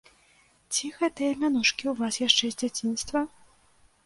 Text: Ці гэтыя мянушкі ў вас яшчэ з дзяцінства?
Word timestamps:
Ці 0.75 0.87
гэтыя 0.99 1.35
мянушкі 1.41 1.83
ў 1.91 1.93
вас 2.01 2.19
яшчэ 2.27 2.45
з 2.55 2.59
дзяцінства? 2.63 3.25